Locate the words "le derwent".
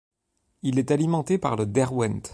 1.55-2.23